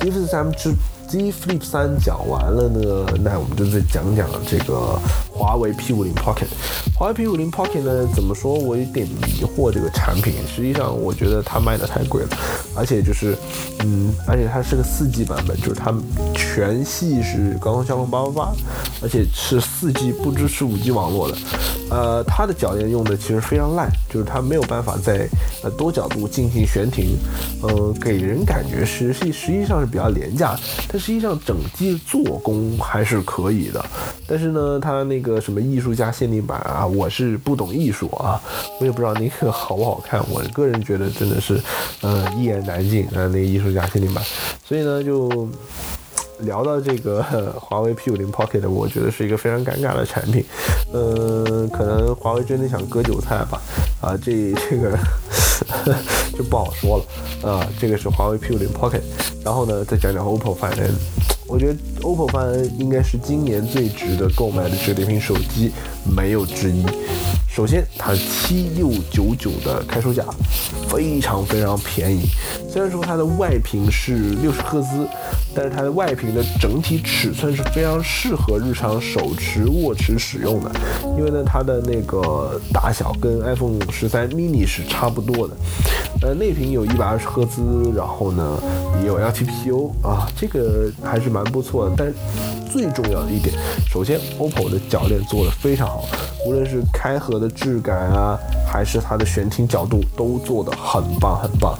[0.00, 0.74] ，Z Flip 三之。
[1.12, 4.98] Z Flip 三讲完了呢，那我们就再讲讲这个
[5.30, 6.46] 华为 P 五零 Pocket。
[6.98, 8.54] 华为 P 五零 Pocket 呢，怎么说？
[8.54, 10.32] 我有点迷惑这个产品。
[10.48, 12.28] 实际上，我觉得它卖的太贵了，
[12.74, 13.36] 而且就是，
[13.80, 15.94] 嗯，而且它是个四 G 版本，就是它
[16.54, 18.52] 全系是高通骁龙八八八，
[19.00, 21.36] 而且是四 G 不支持五 G 网络的。
[21.88, 25.26] 呃，它的铰链用的其实非常烂，就是它没有办法在
[25.62, 27.16] 呃多角度进行悬停，
[27.62, 30.54] 呃，给人感觉实际实际上是比较廉价，
[30.88, 33.82] 但实际上整机做工还是可以的。
[34.26, 38.40] 但是呢，它那个什么艺术家限定版啊，我是不懂艺术啊，
[38.78, 40.22] 我也不知道那个好不好看。
[40.30, 41.58] 我个人觉得真的是，
[42.02, 44.22] 呃，一言难尽啊，那个艺术家限定版。
[44.66, 45.48] 所以呢，就。
[46.40, 47.22] 聊到这个
[47.60, 50.44] 华为 P50 Pocket，我觉得是一个非常尴尬的产品。
[50.92, 53.60] 嗯，可能华为真的想割韭菜吧？
[54.00, 54.98] 啊，这 这个
[56.36, 57.50] 就不好说了。
[57.50, 59.02] 啊，这个是华为 P50 Pocket。
[59.44, 60.94] 然后呢，再讲讲 OPPO Find N。
[61.48, 65.72] 我觉得 OPPO Find N 应该是今年最值得购买的折叠屏手机，
[66.16, 66.84] 没有之一。
[67.48, 70.24] 首先，它七六九九的开售价
[70.88, 72.22] 非常非常便宜。
[72.70, 75.06] 虽然说它的外屏是六十赫兹，
[75.54, 80.70] 但是它的外屏的整体尺寸是非常适合日常手持、握持使用的。
[81.16, 85.54] 因为呢，它的那个大小跟 iPhone 十三 mini 是差不多的。
[86.20, 88.58] 呃，内屏有一百二十赫兹，然后呢
[89.00, 91.94] 也有 LTPO 啊，这个还是蛮不错的。
[91.96, 92.12] 但
[92.70, 93.54] 最重要的一点，
[93.90, 96.04] 首先 OPPO 的铰链做的非常好，
[96.46, 101.76] 无论是开合的质感啊，还是它的悬停角度都做得很棒很棒。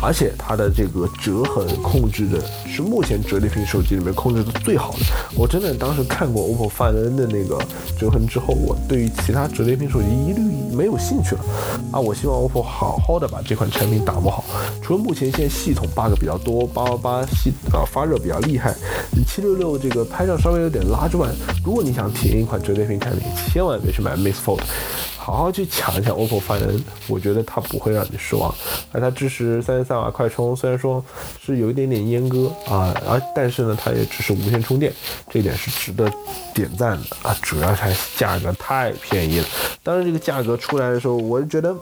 [0.00, 4.98] 而且它的这个折痕控制的是目前前折叠屏手机里面控制的最好的。
[5.34, 7.58] 我真的当时看过 OPPO Find N 的那个
[7.98, 10.40] 折痕之后，我对于其他折叠屏手机一律
[10.72, 11.44] 没有兴趣了。
[11.90, 14.44] 啊，我希望 OPPO 好好的把这款产品打磨好，
[14.80, 18.72] 除了目前现在系统 bug 比较多，八八八系啊发热比较厉害，
[19.26, 21.28] 七六六这个拍照稍微有点拉之外，
[21.64, 24.60] 如果你想体验一款折叠屏产品，千万别去买 Mix Fold，
[25.22, 28.52] 好好去抢一下 OPPO Find N，我觉得它不会让你失望。
[28.90, 31.04] 而它支持三十三瓦快充，虽然说
[31.44, 34.90] 是有一点点阉割啊，而但是呢，它也支持无线充电，
[35.28, 36.10] 这点是值得
[36.54, 37.36] 点赞的啊。
[37.42, 37.82] 主要是
[38.16, 39.46] 价格太便宜了，
[39.82, 41.76] 当然这个价格出来的时候，我就觉得。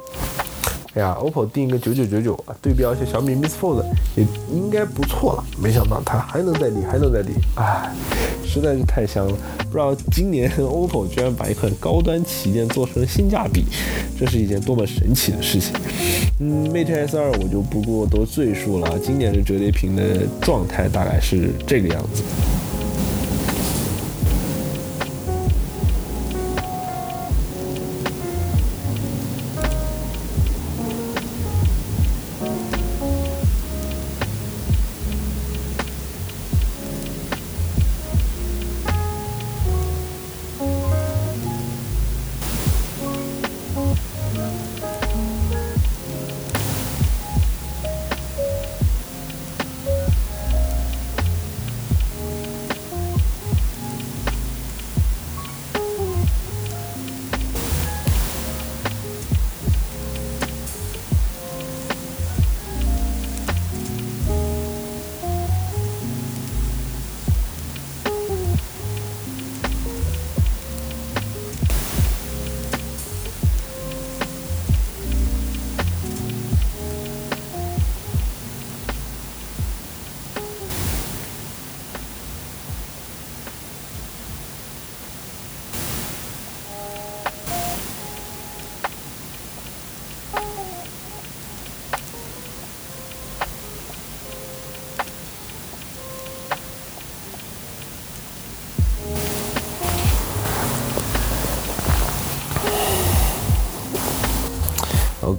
[0.95, 3.85] 哎呀，OPPO 定一个九九九九啊，对标一下小米 Mix Fold
[4.17, 5.45] 也应该不错了。
[5.63, 7.93] 没想到它还能再低，还能再低，哎，
[8.45, 9.37] 实在是太香了。
[9.71, 13.65] 不知道今年 OPPO 居然把一款高端旗舰做成了性价比，
[14.19, 15.75] 这是一件多么神奇的事情。
[16.41, 22.23] 嗯，Mate S2 我就不过多赘述了，今年的折叠屏的状态大概是这个样子。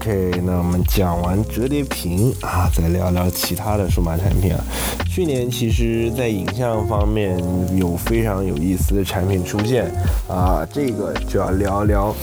[0.09, 4.59] OK，那我们讲完折叠屏啊，再聊聊其他的数码产品啊。
[5.07, 7.37] 去年其实，在影像方面
[7.77, 9.85] 有非常有意思的产品出现
[10.27, 12.15] 啊，这个就要聊聊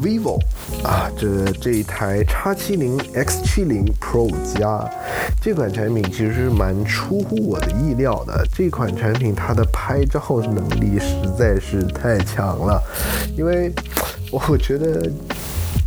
[0.00, 0.38] vivo
[0.84, 4.88] 啊，这这一台 X70 X70 Pro 加
[5.42, 8.46] 这款产品其实是蛮出乎我的意料的。
[8.54, 12.80] 这款产品它的拍照能力实在是太强了，
[13.36, 13.72] 因为
[14.30, 15.10] 我觉得。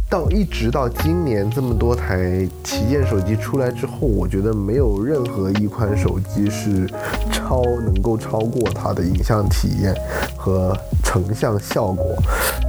[0.09, 6.87] 到一直到今年这么多台旗舰手机出来之后，我觉得没有任何一款手机是
[7.31, 9.93] 超能够超过它的影像体验
[10.37, 12.15] 和成像效果。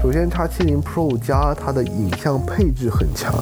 [0.02, 3.32] 首先，X70 Pro 加它的影像配置很强，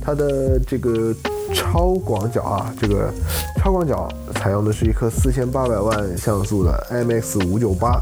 [0.00, 1.14] 它的这个。
[1.54, 3.12] 超广角啊，这个
[3.58, 8.00] 超广角采用的是一颗四千八百万像素的 IMX 五九八，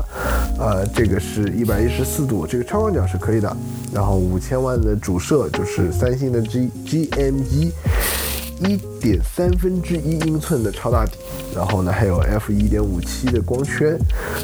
[0.58, 3.56] 呃，这个是一百一十四度，这个超广角是可以的。
[3.92, 7.72] 然后五千万的主摄就是三星的 G G M 一，
[8.60, 11.12] 一点三分之一英寸的超大底，
[11.54, 13.96] 然后呢还有 F 一点五七的光圈，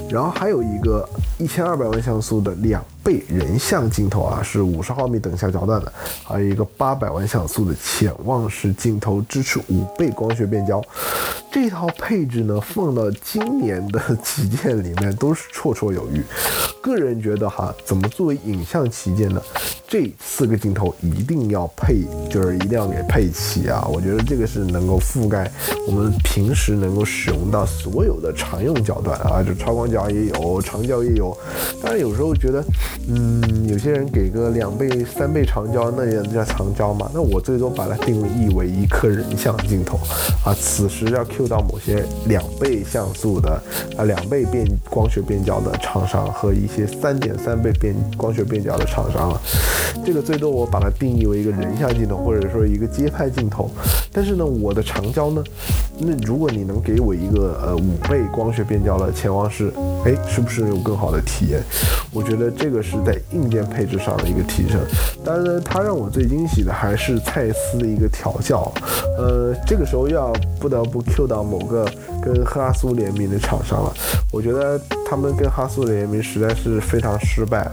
[0.08, 1.08] 然后还有一个
[1.38, 5.92] 一千二百万像素的两倍人像镜头啊，是五十毫米等效焦段的，
[6.24, 10.82] 还有一个八百万像素的潜望式镜头，支持五倍光学变焦。
[11.52, 16.22] 这套配置呢，放到今年的旗舰里面都是绰绰有余。
[16.80, 19.42] 个人觉得哈，怎么作为影像旗舰呢？
[19.88, 23.84] 这四个镜头一定要配，就是一定要给配齐啊！
[23.92, 25.50] 我觉得这个是能够覆盖
[25.88, 31.36] 我们平时能够使用到所有的常用焦段啊，就超广角也有，长焦也有。
[31.82, 32.64] 当然有时候觉得，
[33.08, 37.10] 嗯，有些人给个两倍、三倍长焦，那也叫长焦嘛。
[37.12, 39.98] 那我最多把它定义为一颗人像镜头
[40.44, 40.54] 啊。
[40.60, 43.60] 此时要 Q 到某些两倍像素的
[43.96, 49.40] 啊，两倍变光学变焦的厂商和一些三点三倍变光学变焦的厂商了。
[50.04, 53.70] 这个最多我把它定义为一个人像镜头，或者说一个街拍镜头。
[54.12, 55.42] 但是呢，我的长焦呢，
[55.98, 59.72] 那如果你能给我一个呃五倍光学变焦的潜望式，
[60.04, 61.60] 哎，是不是有更好的体验？
[62.12, 64.80] 我觉得这个是在硬件配置上的一个提升。
[65.24, 68.72] 当然，它让我最惊喜的还是蔡司的一个调教。
[69.18, 71.84] 呃，这个时候要不得不 Q 到某个
[72.22, 73.92] 跟哈苏联名的厂商了。
[74.32, 77.70] 我觉得他们跟哈苏联名实在是非常失败，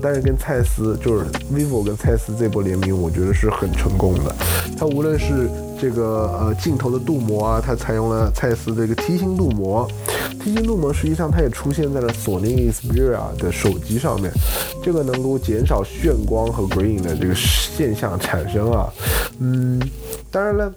[0.00, 4.34] 但是跟蔡司就是 vivo 跟蔡司这波联名，我觉得是很成功的。
[4.78, 9.86] 它无论是这个呃镜头的镀膜啊，它采用了蔡司这个梯形镀膜。
[10.46, 14.30] 梯形镀膜实际上它也出现在了索尼 Xperia 的手机上面，
[14.80, 18.88] 这个能够减少眩光和鬼影的这个现象产生啊。
[19.40, 19.82] 嗯，
[20.30, 20.72] 当然了。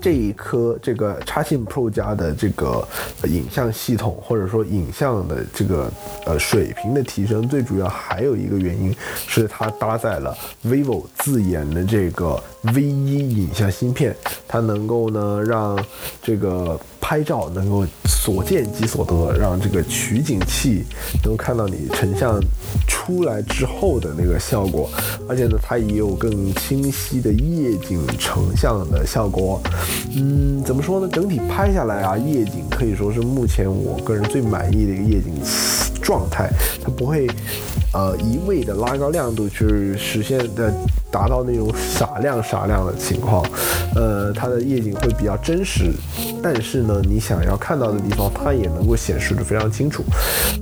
[0.00, 2.86] 这一颗这个叉七 Pro 加的这个
[3.24, 5.90] 影像系统，或者说影像的这个
[6.26, 8.94] 呃水平的提升，最主要还有一个原因
[9.26, 12.42] 是它搭载了 vivo 自研的这个
[12.74, 14.16] V 一影像芯片，
[14.48, 15.78] 它能够呢让
[16.22, 16.78] 这个。
[17.02, 20.84] 拍照能够所见即所得，让这个取景器
[21.24, 22.40] 能看到你成像
[22.86, 24.88] 出来之后的那个效果，
[25.28, 29.60] 而且呢，它也有更清晰的夜景成像的效果。
[30.16, 31.08] 嗯，怎么说呢？
[31.12, 35.32] 整体拍下来啊，夜景可以说是目前我个人最满意的一个夜景
[36.02, 36.50] 状态，
[36.82, 37.26] 它不会
[37.92, 40.72] 呃一味的拉高亮度去实现的。
[41.12, 43.44] 达到那种傻亮傻亮的情况，
[43.96, 45.90] 呃，它的夜景会比较真实，
[46.40, 50.04] 但是呢，你想要看到的地方，它也能够显示的非常清楚。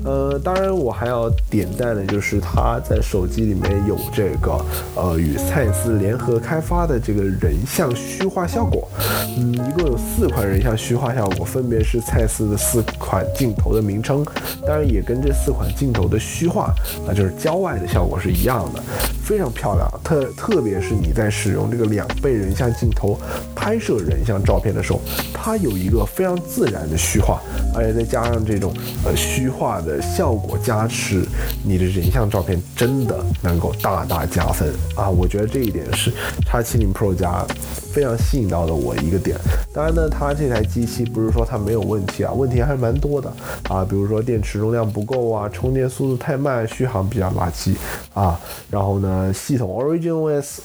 [0.06, 4.58] 呃，当然我还要点赞的就是它在手机里面有这个
[4.94, 8.88] 呃与蔡司联合开发的这个人像虚化效果，
[9.36, 14.24] 嗯，一共有四款人像虚化效果，分别是蔡司的四款镜头的名称，
[14.66, 16.74] 当然也跟这这四款镜头的虚化
[17.06, 18.82] 啊，就是焦外的效果是一样的，
[19.22, 20.24] 非常漂亮，特。
[20.38, 23.18] 特别是你在使用这个两倍人像镜头
[23.54, 25.00] 拍摄人像照片的时候，
[25.34, 27.42] 它有一个非常自然的虚化，
[27.74, 28.72] 而且再加上这种
[29.04, 31.26] 呃虚化的效果加持，
[31.62, 35.10] 你的人像照片真的能够大大加分啊！
[35.10, 36.10] 我觉得这一点是
[36.46, 37.44] 叉七零 Pro 加
[37.92, 39.36] 非常吸引到了我一个点。
[39.72, 43.32] 当然呢，它这台机器不是说它没有问题啊，问题还是蛮多的
[43.68, 47.74] 啊，比如说电池容量不够啊，充电速度太慢，续航比较垃圾
[48.14, 48.38] 啊，
[48.70, 50.58] 然后呢，系统 OriginOS。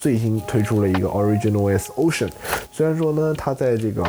[0.00, 2.30] 最新推出了一个 Original OS Ocean，
[2.72, 4.02] 虽然说呢，它在这个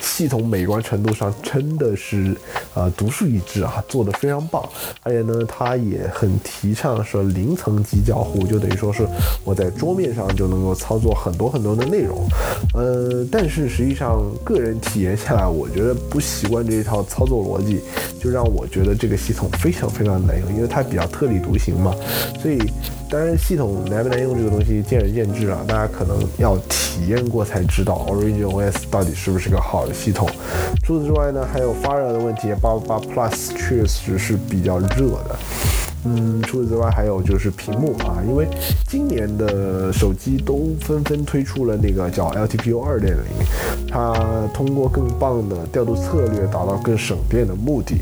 [0.00, 2.36] 系统美观程度上真的是
[2.74, 4.68] 呃独树一帜啊，做的非常棒，
[5.04, 9.06] 而且呢，它也很提倡说零层级交互，就等于说是
[9.44, 12.26] 我在桌面上就能够操作很多很多的内容，
[12.74, 17.82] 呃，但是实际上个人体验下来，我觉得不习惯这一套操作逻辑，
[18.20, 21.94] 就让我觉得这个系统非常非常难用，因为它比较特立独行嘛，
[22.42, 22.58] 所以。
[23.08, 30.28] 当然，系统难不难用这个东西见仁见智啊，大家可能要体验过才知道 Origin OS 到底是不是个好的系统。
[30.82, 35.38] 除此之外呢，还有发热的问题，八八八 Plus 确实是比较热的。
[36.08, 38.46] 嗯，除此之外还有就是屏幕啊，因为
[38.86, 43.24] 今年的手机都纷纷推出了那个叫 LTPO 二点零，
[43.90, 44.14] 它
[44.54, 47.96] 通过更棒的调度策略达到更省电的目的。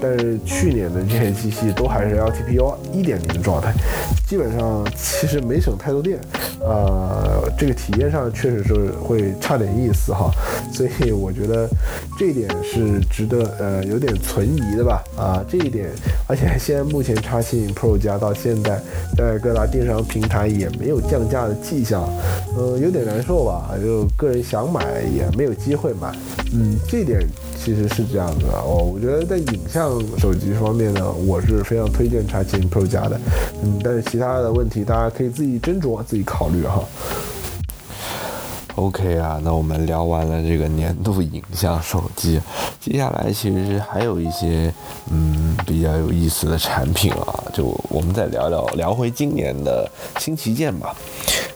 [0.00, 3.72] 但是去年的这些机器都还是 LTPO 一点零的状态，
[4.26, 6.18] 基本上其实没省太多电，
[6.60, 10.28] 呃，这个体验上确实是会差点意思哈。
[10.72, 11.68] 所以我觉得
[12.18, 15.88] 这一点是值得呃有点存疑的吧啊，这一点，
[16.26, 17.43] 而且现在目前差。
[17.44, 18.80] 七 Pro 加到现在，
[19.16, 22.08] 在各大电商平台也没有降价的迹象，
[22.56, 23.70] 呃，有点难受吧？
[23.82, 26.10] 就个人想买也没有机会买，
[26.54, 27.20] 嗯，这点
[27.62, 28.92] 其实是这样子的我。
[28.94, 33.20] 我觉得在影像手机方面呢，我是非常推荐叉七 Pro 加的，
[33.62, 36.82] 嗯，但是其他的问题大家可以自己斟酌，自己考虑哈。
[38.76, 42.40] OK 啊，那我们聊完了这个年度影像手机，
[42.80, 44.72] 接下来其实还有一些
[45.10, 50.94] 嗯比较有意思的产品啊，就我们再聊聊聊回今年的新旗舰吧。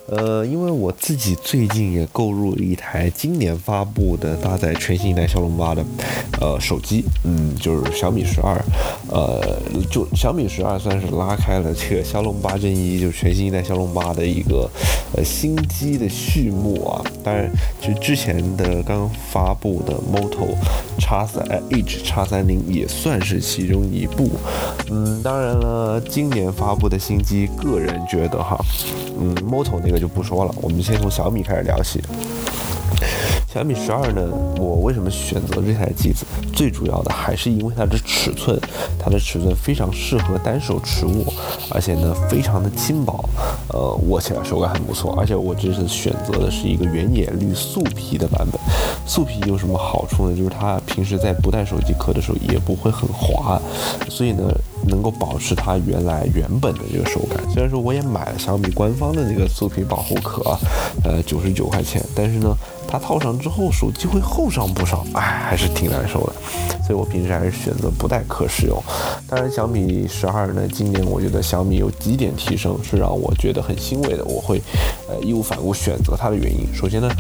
[0.07, 5.85] 呃，因为我自己最近也购入了一台今年发布的搭载全新一代骁龙八的
[6.41, 8.59] 呃手机，嗯，就是小米十二，
[9.11, 9.61] 呃，
[9.91, 14.71] 就小米十二算是拉开了这个骁龙八 Gen 一，就是全新一代骁龙八的一个
[15.17, 17.03] 呃新机的序幕啊。
[17.23, 20.55] 当然，其实之前的刚发布的 Moto
[20.99, 24.31] X 三 H X 三零也算是其中一部。
[24.91, 28.59] 嗯，当然了，今年发布的新机，个人觉得哈，
[29.21, 29.99] 嗯，Moto 那个。
[29.99, 32.01] 就不说了，我们先从小米开始聊起。
[33.53, 36.25] 小米十二呢，我为什么选择这台机子？
[36.53, 38.57] 最主要的还是因为它的尺寸，
[38.97, 41.25] 它的尺寸非常适合单手持握，
[41.71, 43.29] 而且呢非常的轻薄，
[43.73, 45.17] 呃，握起来手感很不错。
[45.19, 48.61] 而且我这次选择的是一个原野绿素皮的版本。
[49.05, 50.37] 素皮有什么好处呢？
[50.37, 53.61] 就是它平时在不带手机壳的时候也不会很滑，
[54.09, 54.45] 所以呢
[54.87, 57.39] 能够保持它原来原本的这个手感。
[57.51, 60.57] 虽然说我也买了小米官方的那个素皮保护壳，
[61.05, 62.57] 呃，九十九块钱，但是呢。
[62.91, 66.33] 它套上之后，手机会厚上不少，哎，还是挺难受的，
[66.87, 68.83] 所以我平时还是选择不带壳使用。
[69.29, 74.63] 当然，小米十二呢，今年我觉得小米有几点提升是让我觉得很欣慰的，我会
[75.07, 76.67] 呃义无反顾选择它的原因。
[76.75, 77.11] 首先呢，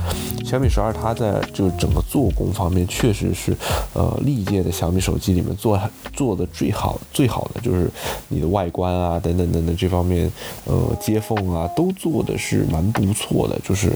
[0.43, 3.55] 小米十二它在就是整个做工方面确实是
[3.93, 5.79] 呃历届的小米手机里面做
[6.15, 7.91] 做的最好最好的，就是
[8.29, 10.33] 你的外观啊等等等等这方面，
[10.65, 13.93] 呃接缝啊都做的是蛮不错的，就是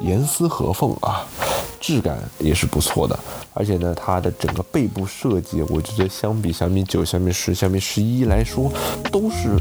[0.00, 0.95] 严丝合缝。
[1.00, 1.26] 啊，
[1.80, 3.18] 质感也是不错的，
[3.54, 8.72] 而且呢，它的整个背部设计，我觉得相比小米九、小米十、小米十一来说，
[9.10, 9.56] 都是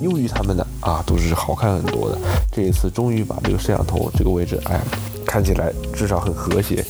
[0.00, 2.18] 优于他们的啊，都是好看很多的。
[2.52, 4.80] 这一次终于把这个摄像头这个位置，哎。
[5.28, 6.82] 看起来至少很和谐，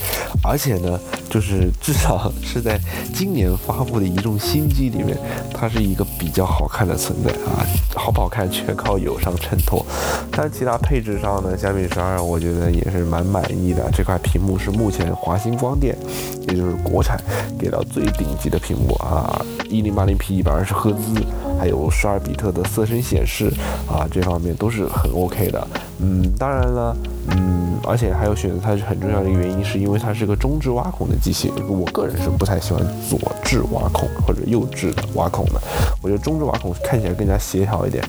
[0.44, 0.96] 而且呢，
[1.28, 2.80] 就是至少是在
[3.12, 5.18] 今年发布的一众新机里面，
[5.52, 7.66] 它是一个比较好看的存在啊，
[7.96, 9.84] 好不好看全靠友商衬托。
[10.30, 13.90] 但其他配置上呢，小米十二我觉得也是蛮满意的。
[13.92, 15.98] 这块屏幕是目前华星光电，
[16.46, 17.20] 也就是国产
[17.58, 21.12] 给到最顶级的屏幕啊，一零八零 P 一百二十赫兹，
[21.58, 23.52] 还有十二比特的色深显示
[23.88, 25.66] 啊，这方面都是很 OK 的。
[25.98, 26.96] 嗯，当然了。
[27.30, 31.52] 嗯，而且还有选择它是很重要的一个原因，是因为它是个中置挖孔的机器。
[31.68, 35.60] 我个人是不太喜欢左置挖孔或者右置的挖孔的，
[36.02, 38.02] 我觉得中置挖孔看起来更加协调一点。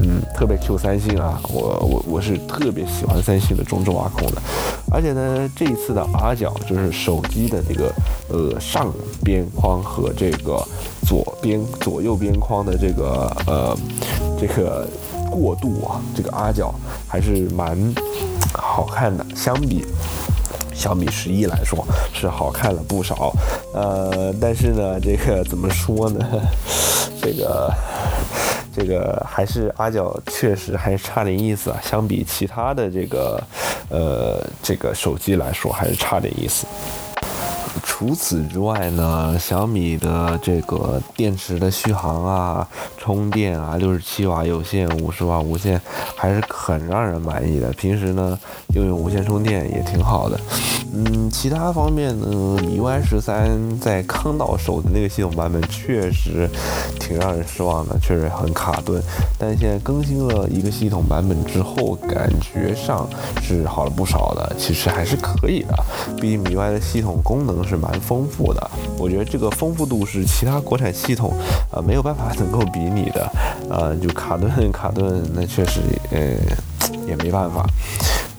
[0.00, 4.42] 嗯，特别 Q 三星啊，我我我是特别喜欢三星的中置挖孔的。
[4.90, 7.92] 而且呢，这一次的 R 角就是手机的这个
[8.28, 8.92] 呃上
[9.24, 10.62] 边框和这个
[11.06, 13.76] 左边左右边框的这个呃
[14.38, 14.86] 这个
[15.30, 16.74] 过渡啊，这个 R 角
[17.08, 17.76] 还是蛮。
[18.58, 19.84] 好看的，相比
[20.74, 23.32] 小米十一来说是好看了不少，
[23.72, 26.24] 呃，但是呢，这个怎么说呢？
[27.20, 27.72] 这个
[28.74, 33.42] 这个还是阿角确实还是差点意思啊，相比其他的这个
[33.88, 36.66] 呃这个手机来说还是差点意思。
[37.98, 42.68] 除此之外呢，小米的这个电池的续航啊、
[42.98, 45.80] 充电啊，六十七瓦有线、五十瓦无线，
[46.14, 47.72] 还是很让人满意的。
[47.72, 48.38] 平时呢，
[48.74, 50.38] 用用无线充电也挺好的。
[50.98, 56.48] 嗯，其他方面呢米 u i 十三在康到手的那个系统版本确实
[56.98, 59.02] 挺让人失望的，确实很卡顿。
[59.38, 63.06] 但现在更新了一个系统版本之后，感觉上
[63.42, 65.74] 是好了不少的，其实还是可以的。
[66.18, 71.30] 毕竟米 u i 的系统功能是蛮丰富的，我觉得这个丰富度是其他国产系统
[71.70, 73.30] 啊没有办法能够比拟的。
[73.68, 75.80] 呃，就卡顿卡顿，那确实
[76.10, 76.18] 呃
[77.06, 77.66] 也没办法。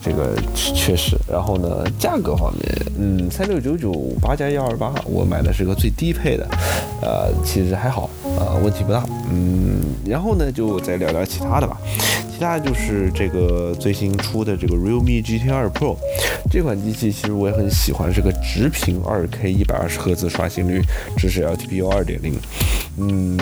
[0.07, 3.91] 这个确实，然后呢，价格方面，嗯，三六九九
[4.21, 6.47] 八加幺二八，我买的是个最低配的，
[7.01, 11.77] 呃，其实还好，呃，问题不大，嗯，然后呢，就再聊聊其他的吧，
[12.31, 15.97] 其他就是这个最新出的这个 Realme GT 2 Pro
[16.49, 20.81] 这款机器，其实我也很喜欢，是个直屏二 K 一百二十赫兹刷新率，
[21.17, 22.33] 支持 LTPO 二点零，
[22.97, 23.37] 嗯。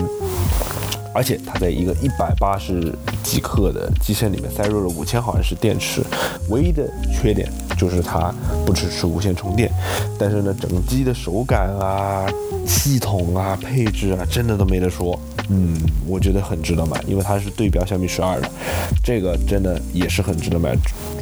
[1.16, 2.94] 而且它在一个一百八十
[3.24, 6.04] 几克的机身里面塞入了五千毫安时电池，
[6.50, 8.34] 唯一的缺点就是它
[8.66, 9.72] 不支持无线充电。
[10.20, 12.28] 但是呢，整机的手感啊、
[12.68, 15.18] 系统啊、配置啊，真的都没得说。
[15.50, 15.76] 嗯，
[16.08, 18.50] 我觉得很值得买，因为它是对标小米十二的，
[19.04, 20.76] 这个真的也是很值得买。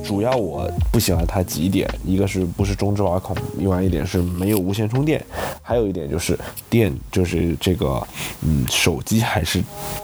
[0.04, 5.24] 主要我不喜欢它几点，一个是不是中置挖孔，另外一点是没有无线充电，
[5.62, 6.38] 还有一点就是
[6.70, 8.06] 电，就是这个，
[8.42, 9.64] 嗯，手机还是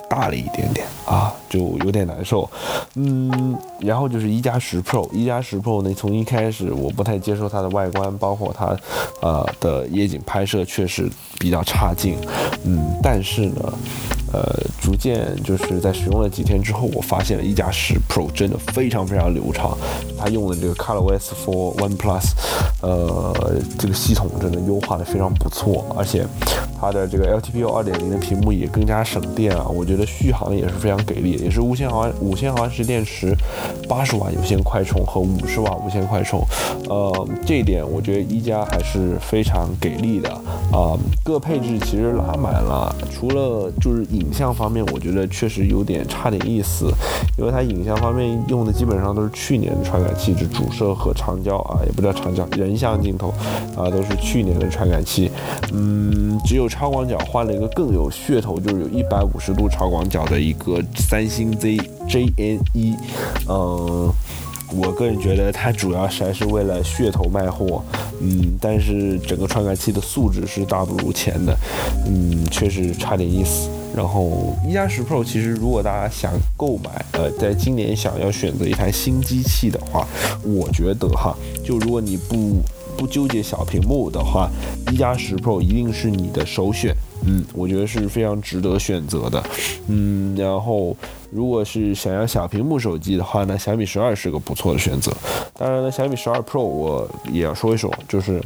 [0.09, 1.34] 大了一点点啊。
[1.49, 2.47] 就有点难受。
[2.93, 8.78] 嗯，然后就是一加十 Pro，一加十 Pro 呢，从一开始我不太接受它的外观，包括它
[9.20, 11.09] 呃的夜景拍摄确实
[11.39, 12.15] 比较差劲。
[12.63, 13.74] 嗯，但是呢。
[14.32, 19.75] 呃，逐渐就是在使用了几天之后，我发现了一加十 Pro 真的非常非常流畅。
[20.17, 22.32] 它用的这个 ColorOS for OnePlus，
[22.82, 23.34] 呃，
[23.80, 26.27] 这个系统真的优化的非常不错，而且
[26.80, 29.65] 它的这个 LTPO 二点零的屏幕也更加省电啊。
[29.67, 33.36] 我觉得续航也是非常给力，也是五千毫安五千毫安时电池，
[33.88, 36.39] 八十瓦有线快充和五十瓦无线快充。
[36.88, 40.30] 呃，这一点我觉得一加还是非常给力的
[40.71, 40.93] 啊。
[41.23, 44.05] 各配置其实拉满了，除了就是。
[44.20, 46.91] 影像方面，我觉得确实有点差点意思，
[47.38, 53.34] 因为它影像方面用的基本上都是去年的传感器，是主摄和长焦啊，也不叫长焦，人像镜头
[53.76, 55.32] 啊，都是去年的传感器。
[55.72, 62.95] 嗯，只有超广角换了一个更有噱头，就是有一百五十度超广角的一个三星 ZJN 一。
[63.47, 64.11] 嗯，
[64.74, 67.82] 我个人觉得它主要是还是为了噱头卖货。
[68.22, 71.57] 嗯，但是整个传感器的素质是大不如前的。
[72.05, 73.70] 嗯，确实差点意思。
[73.95, 80.07] 然后一加十 Pro 其实如果大家想购买，呃，在今年想要选择一台新机器的话，
[80.43, 81.35] 我觉得哈，
[81.65, 82.61] 就如果你不
[82.97, 84.49] 不纠结小屏幕的话，
[84.91, 86.95] 一加十 Pro 一定是你的首选。
[87.25, 89.43] 嗯，我觉得是非常值得选择的。
[89.87, 90.95] 嗯，然后
[91.31, 95.11] 如果是想要小屏幕手机的话呢，小米十二是个不错的选择。
[95.57, 98.41] 当然了，小米十二 Pro 我也要说一说，就是。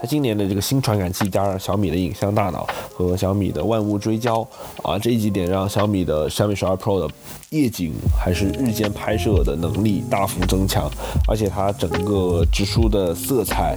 [0.00, 4.46] 它今年的这个新传感器加上小米的影像大脑和小米的万物追焦
[4.82, 7.12] 啊，这几点让小米的小米十二 Pro 的
[7.50, 10.88] 夜景还是日间拍摄的能力大幅增强，
[11.26, 13.76] 而且它整个直输的色彩，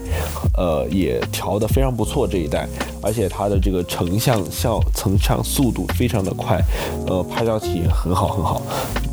[0.57, 2.67] 呃，也调得非常不错这一代，
[3.01, 6.61] 而且它的这个成像效成像速度非常的快，
[7.07, 8.61] 呃，拍照体验很好很好，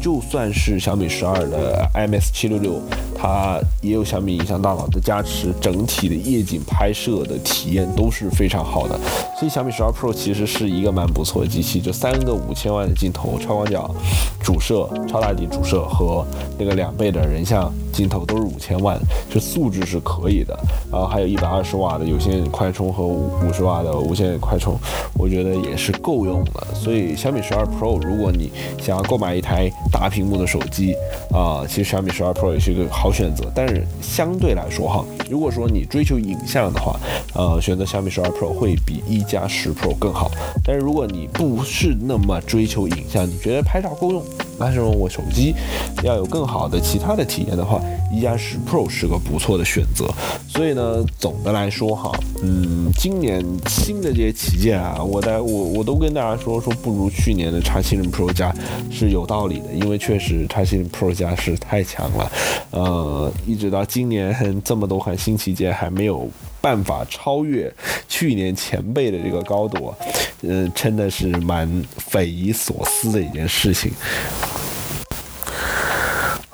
[0.00, 2.82] 就算是小米十二的 IMX 七六六。
[3.20, 8.98] 它也有小米影像大脑的加持，整体的夜景拍摄的体验都是非常好的。
[9.38, 13.92] 所以小米十二 Pro 其实是一个蛮不错的机器，就三个五千万的镜头，超广角
[14.40, 16.24] 主摄、超大底主摄和
[16.56, 18.96] 那个两倍的人像镜头都是五千万，
[19.28, 20.58] 这素质是可以的。
[20.90, 24.74] 然后还有一百二十瓦的有线快充和五十瓦的无线快充，
[25.18, 26.74] 我觉得也是够用的。
[26.74, 30.94] 所以小米十二 Pro，如果你想要购买一台大屏幕的手机
[31.30, 33.12] 啊，其实小米十二 Pro 也是一个好。
[33.18, 36.94] 选择，但是相对来说哈，如果说你追求影像的话，
[37.34, 40.30] 呃，选择小米十二 Pro 会比一加十 Pro 更好。
[40.62, 44.22] 但是如果你不是那么追求影像，你觉得拍照够用？
[44.58, 45.54] 但是我手机
[46.02, 47.80] 要有更好的其他的体验的话，
[48.12, 50.08] 一加十 Pro 是个不错的选择。
[50.48, 52.10] 所以呢，总的来说哈，
[52.42, 58.54] 嗯，今年新的这些旗舰啊，我在我我都跟大家说说，不如去年的叉七零 Pro 加
[58.90, 62.32] 是有道理的，因为确实叉七零 Pro 加是太强了，
[62.70, 64.34] 呃，一直到今年
[64.64, 66.28] 这么多款新旗舰还没有
[66.60, 67.72] 办法超越
[68.08, 69.94] 去年前辈的这个高度，
[70.42, 73.92] 呃，真的是蛮匪夷所思的一件事情。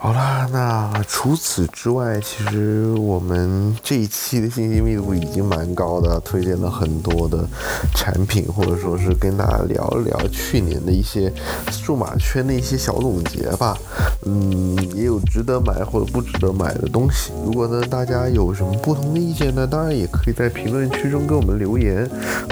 [0.05, 7.49] 好啦，那除此之外，其实我们这一期的信息密度已经蛮高的，推荐了很多的
[7.95, 11.33] 产品，或者说是跟大家聊一聊去年的一些
[11.71, 13.79] 数码圈的一些小总结吧。
[14.27, 17.33] 嗯，也有值得买或者不值得买的东西。
[17.43, 22.07] 如果呢大家有什么不同的意见呢，当然也可以在评论区中给我们留言。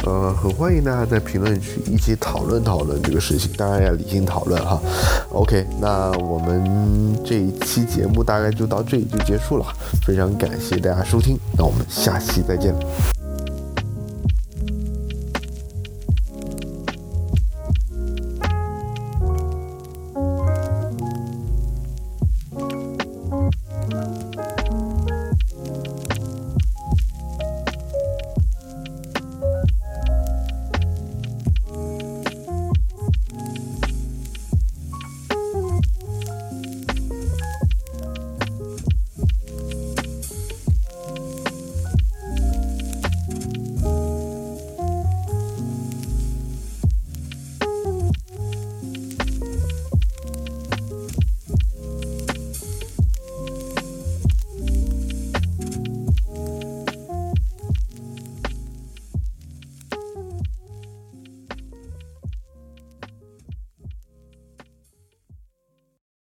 [0.07, 4.80] 呃，很欢迎大家在评论区一起讨论讨论这个事情，当然要理性讨论哈。
[5.32, 7.41] OK，那我们这。
[7.43, 9.66] 一期节目大概就到这里就结束了，
[10.07, 12.74] 非常感谢大家收听，那我们下期再见。